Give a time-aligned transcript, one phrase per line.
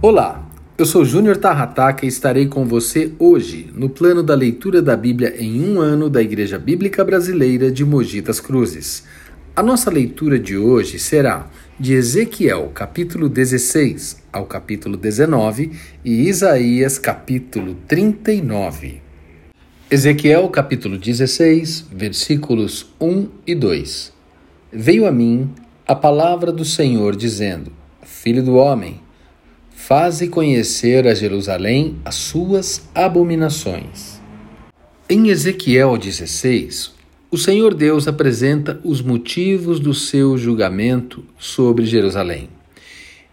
[0.00, 4.96] Olá, eu sou Júnior Tarrataca e estarei com você hoje no plano da leitura da
[4.96, 9.02] Bíblia em um ano da Igreja Bíblica Brasileira de Mogi das Cruzes.
[9.56, 11.50] A nossa leitura de hoje será
[11.80, 15.72] de Ezequiel, capítulo 16 ao capítulo 19
[16.04, 19.02] e Isaías, capítulo 39.
[19.90, 24.12] Ezequiel, capítulo 16, versículos 1 e 2.
[24.72, 25.50] Veio a mim
[25.84, 27.72] a palavra do Senhor dizendo:
[28.04, 29.00] Filho do homem,
[29.88, 34.20] faze conhecer a Jerusalém as suas abominações.
[35.08, 36.92] Em Ezequiel 16,
[37.30, 42.50] o Senhor Deus apresenta os motivos do seu julgamento sobre Jerusalém.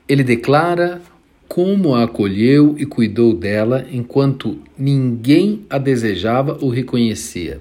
[0.08, 1.02] Ele declara
[1.46, 7.60] como a acolheu e cuidou dela enquanto ninguém a desejava ou reconhecia.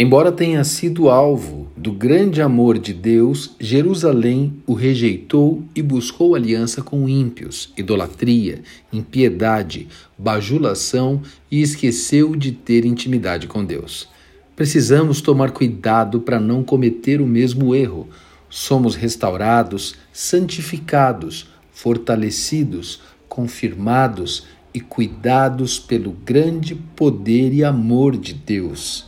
[0.00, 6.82] Embora tenha sido alvo do grande amor de Deus, Jerusalém o rejeitou e buscou aliança
[6.82, 14.08] com ímpios, idolatria, impiedade, bajulação e esqueceu de ter intimidade com Deus.
[14.54, 18.08] Precisamos tomar cuidado para não cometer o mesmo erro.
[18.48, 29.07] Somos restaurados, santificados, fortalecidos, confirmados e cuidados pelo grande poder e amor de Deus.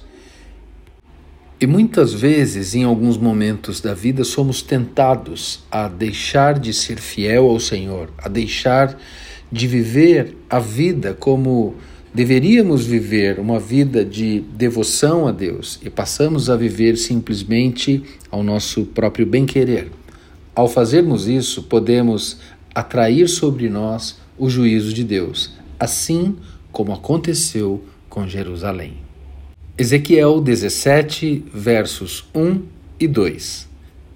[1.62, 7.50] E muitas vezes, em alguns momentos da vida, somos tentados a deixar de ser fiel
[7.50, 8.98] ao Senhor, a deixar
[9.52, 11.74] de viver a vida como
[12.14, 18.86] deveríamos viver, uma vida de devoção a Deus, e passamos a viver simplesmente ao nosso
[18.86, 19.92] próprio bem-querer.
[20.54, 22.38] Ao fazermos isso, podemos
[22.74, 26.36] atrair sobre nós o juízo de Deus, assim
[26.72, 29.09] como aconteceu com Jerusalém.
[29.80, 32.60] Ezequiel 17, versos 1
[33.00, 33.66] e 2.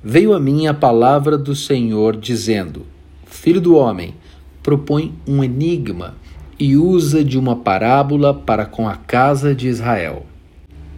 [0.05, 2.84] Veio a mim a palavra do Senhor dizendo:
[3.25, 4.15] Filho do homem,
[4.62, 6.17] propõe um enigma
[6.59, 10.27] e usa de uma parábola para com a casa de Israel.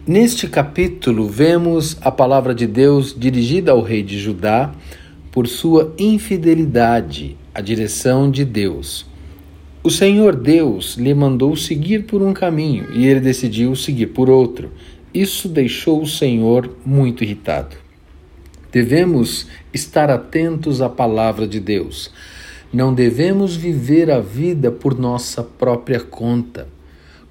[0.05, 4.73] Neste capítulo, vemos a palavra de Deus dirigida ao rei de Judá
[5.31, 9.05] por sua infidelidade à direção de Deus.
[9.87, 14.69] O Senhor Deus lhe mandou seguir por um caminho e ele decidiu seguir por outro.
[15.13, 17.77] Isso deixou o Senhor muito irritado.
[18.69, 22.11] Devemos estar atentos à palavra de Deus.
[22.73, 26.67] Não devemos viver a vida por nossa própria conta.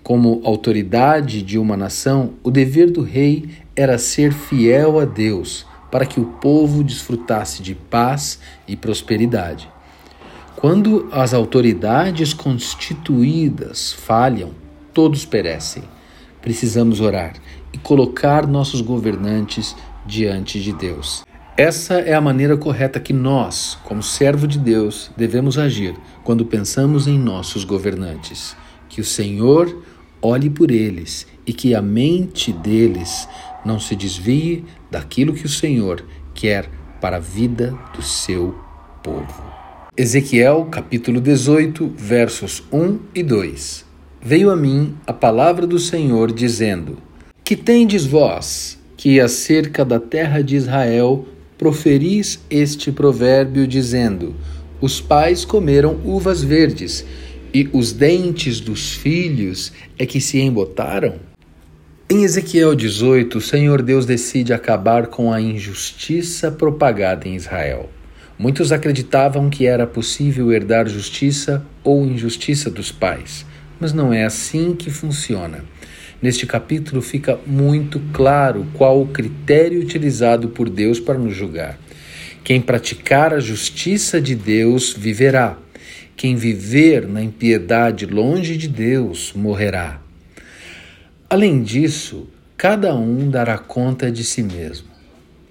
[0.03, 6.07] Como autoridade de uma nação, o dever do rei era ser fiel a Deus, para
[6.07, 9.76] que o povo desfrutasse de paz e prosperidade.
[10.57, 14.53] Quando as autoridades constituídas falham,
[14.95, 15.83] todos perecem.
[16.41, 17.35] Precisamos orar
[17.75, 21.27] e colocar nossos governantes diante de Deus.
[21.59, 25.95] Essa é a maneira correta que nós, como servo de Deus, devemos agir
[26.25, 28.57] quando pensamos em nossos governantes.
[28.89, 29.83] Que o Senhor
[30.23, 33.29] olhe por eles e que a mente deles
[33.63, 36.03] não se desvie daquilo que o Senhor
[36.35, 38.55] quer para a vida do seu
[39.03, 39.56] povo.
[39.99, 43.83] Ezequiel capítulo 18, versos 1 e 2.
[44.21, 46.99] Veio a mim a palavra do Senhor dizendo:
[47.43, 54.35] Que tendes vós, que acerca da terra de Israel proferis este provérbio dizendo:
[54.83, 57.03] Os pais comeram uvas verdes,
[57.55, 61.15] e os dentes dos filhos é que se embotaram?
[62.11, 67.89] Em Ezequiel 18, o Senhor Deus decide acabar com a injustiça propagada em Israel.
[68.39, 73.47] Muitos acreditavam que era possível herdar justiça ou injustiça dos pais,
[73.81, 75.65] mas não é assim que funciona.
[76.21, 81.79] Neste capítulo fica muito claro qual o critério utilizado por Deus para nos julgar.
[82.45, 85.59] Quem praticar a justiça de Deus viverá.
[86.15, 90.01] Quem viver na impiedade longe de Deus morrerá.
[91.29, 94.89] Além disso, cada um dará conta de si mesmo.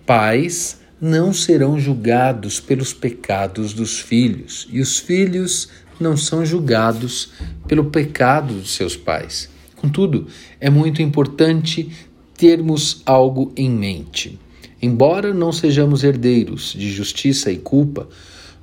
[0.06, 7.32] Pais, não serão julgados pelos pecados dos filhos, e os filhos não são julgados
[7.68, 9.50] pelo pecado dos seus pais.
[9.76, 10.28] Contudo,
[10.60, 11.90] é muito importante
[12.38, 14.40] termos algo em mente.
[14.82, 18.08] Embora não sejamos herdeiros de justiça e culpa,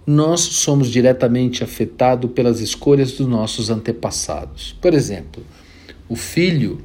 [0.07, 4.77] nós somos diretamente afetados pelas escolhas dos nossos antepassados.
[4.81, 5.45] Por exemplo,
[6.09, 6.81] o filho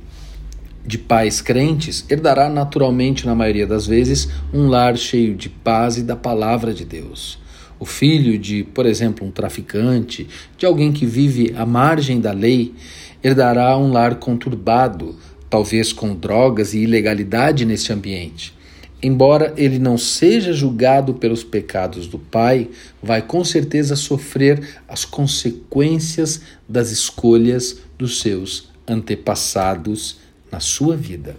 [0.88, 6.02] de pais crentes herdará naturalmente, na maioria das vezes, um lar cheio de paz e
[6.02, 7.38] da palavra de Deus.
[7.78, 10.26] O filho de, por exemplo, um traficante,
[10.58, 12.74] de alguém que vive à margem da lei,
[13.22, 15.18] herdará um lar conturbado,
[15.50, 18.56] talvez com drogas e ilegalidade neste ambiente.
[19.00, 22.68] embora ele não seja julgado pelos pecados do pai,
[23.02, 30.18] vai com certeza sofrer as consequências das escolhas dos seus antepassados
[30.52, 31.36] na sua vida.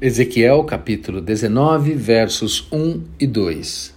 [0.00, 3.94] Ezequiel capítulo 19, versos 1 e 2.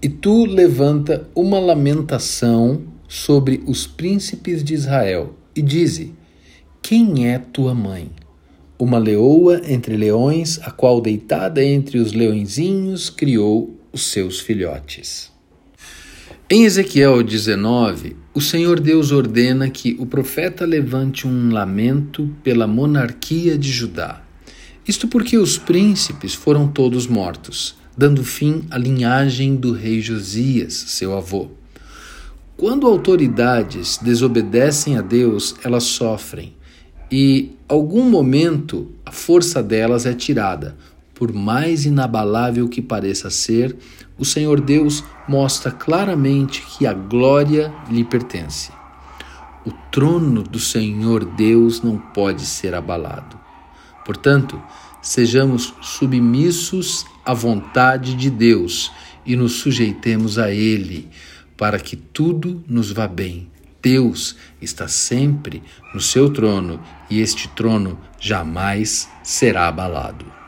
[0.00, 6.14] E tu levanta uma lamentação sobre os príncipes de Israel e dize:
[6.80, 8.10] Quem é tua mãe?
[8.78, 15.30] Uma leoa entre leões, a qual deitada entre os leõezinhos criou os seus filhotes.
[16.48, 23.58] Em Ezequiel 19, o Senhor Deus ordena que o profeta levante um lamento pela monarquia
[23.58, 24.22] de Judá.
[24.88, 31.14] Isto porque os príncipes foram todos mortos, dando fim à linhagem do rei Josias, seu
[31.14, 31.50] avô.
[32.56, 36.54] Quando autoridades desobedecem a Deus, elas sofrem,
[37.10, 40.74] e algum momento a força delas é tirada.
[41.14, 43.76] Por mais inabalável que pareça ser,
[44.18, 48.72] o Senhor Deus mostra claramente que a glória lhe pertence.
[49.64, 53.38] O trono do Senhor Deus não pode ser abalado.
[54.04, 54.60] Portanto,
[55.00, 58.90] sejamos submissos à vontade de Deus
[59.24, 61.08] e nos sujeitemos a Ele,
[61.56, 63.48] para que tudo nos vá bem.
[63.80, 65.62] Deus está sempre
[65.92, 66.80] no seu trono
[67.10, 70.41] e este trono jamais será abalado.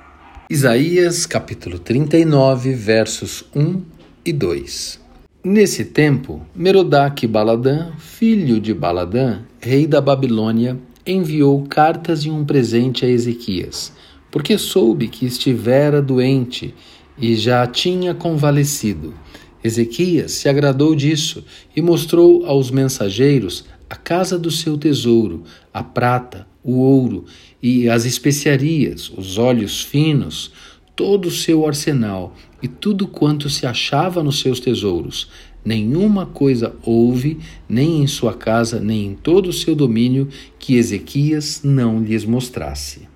[0.50, 3.80] Isaías capítulo 39, versos 1
[4.26, 5.00] e 2.
[5.42, 13.06] Nesse tempo, Merodach Baladã, filho de Baladã, rei da Babilônia, enviou cartas e um presente
[13.06, 13.90] a Ezequias,
[14.30, 16.74] porque soube que estivera doente
[17.16, 19.14] e já tinha convalescido.
[19.62, 21.42] Ezequias se agradou disso
[21.74, 25.42] e mostrou aos mensageiros a casa do seu tesouro,
[25.72, 27.24] a prata, o ouro
[27.66, 30.52] e as especiarias, os óleos finos,
[30.94, 35.30] todo o seu arsenal e tudo quanto se achava nos seus tesouros.
[35.64, 40.28] Nenhuma coisa houve, nem em sua casa, nem em todo o seu domínio,
[40.58, 43.08] que Ezequias não lhes mostrasse.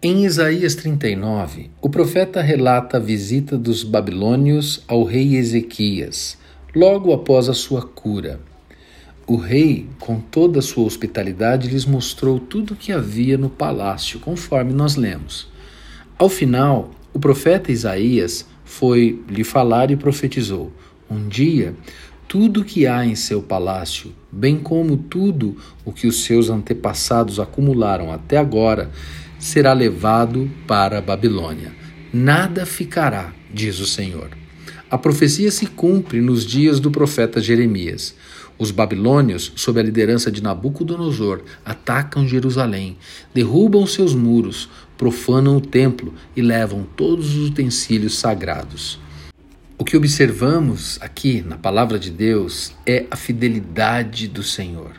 [0.00, 6.38] Em Isaías 39, o profeta relata a visita dos babilônios ao rei Ezequias,
[6.72, 8.38] logo após a sua cura.
[9.28, 14.20] O rei, com toda a sua hospitalidade, lhes mostrou tudo o que havia no palácio,
[14.20, 15.48] conforme nós lemos.
[16.16, 20.72] Ao final, o profeta Isaías foi lhe falar e profetizou:
[21.10, 21.74] Um dia,
[22.28, 27.40] tudo o que há em seu palácio, bem como tudo o que os seus antepassados
[27.40, 28.92] acumularam até agora,
[29.40, 31.72] será levado para a Babilônia.
[32.12, 34.45] Nada ficará, diz o Senhor.
[34.88, 38.14] A profecia se cumpre nos dias do profeta Jeremias.
[38.56, 42.96] Os babilônios, sob a liderança de Nabucodonosor, atacam Jerusalém,
[43.34, 49.00] derrubam seus muros, profanam o templo e levam todos os utensílios sagrados.
[49.76, 54.92] O que observamos aqui na palavra de Deus é a fidelidade do Senhor.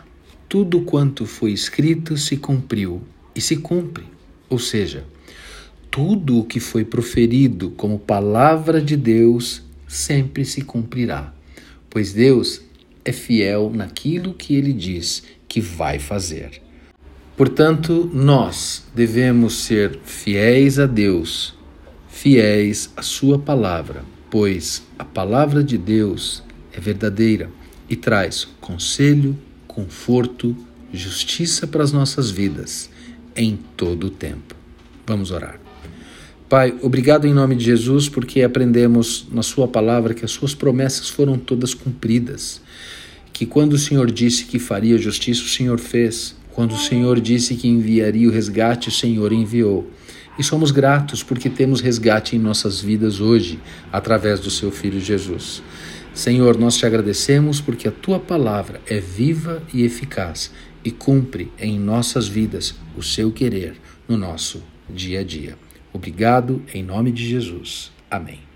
[0.50, 3.02] Tudo quanto foi escrito se cumpriu
[3.34, 4.04] e se cumpre.
[4.50, 5.06] Ou seja,
[5.90, 11.34] tudo o que foi proferido como palavra de Deus sempre se cumprirá,
[11.90, 12.62] pois Deus
[13.06, 16.62] é fiel naquilo que ele diz que vai fazer.
[17.36, 21.56] Portanto, nós devemos ser fiéis a Deus,
[22.10, 26.44] fiéis à Sua palavra, pois a palavra de Deus
[26.74, 27.50] é verdadeira
[27.90, 29.38] e traz conselho,
[29.68, 30.56] conforto,
[30.92, 32.90] justiça para as nossas vidas
[33.36, 34.56] em todo o tempo.
[35.06, 35.67] Vamos orar.
[36.50, 41.10] Pai, obrigado em nome de Jesus, porque aprendemos na Sua palavra que as Suas promessas
[41.10, 42.62] foram todas cumpridas.
[43.34, 46.38] Que quando o Senhor disse que faria justiça, o Senhor fez.
[46.54, 49.92] Quando o Senhor disse que enviaria o resgate, o Senhor enviou.
[50.40, 53.60] E somos gratos porque temos resgate em nossas vidas hoje,
[53.92, 55.62] através do Seu Filho Jesus.
[56.14, 60.50] Senhor, nós te agradecemos porque a tua palavra é viva e eficaz
[60.82, 63.76] e cumpre em nossas vidas o seu querer
[64.08, 65.67] no nosso dia a dia.
[65.98, 67.92] Obrigado em nome de Jesus.
[68.10, 68.47] Amém.